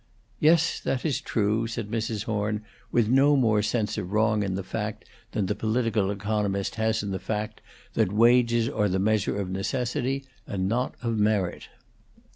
[0.39, 2.23] "Yes, that is true," said Mrs.
[2.23, 7.03] Horn, with no more sense of wrong in the fact than the political economist has
[7.03, 7.61] in the fact
[7.93, 11.67] that wages are the measure of necessity and not of merit.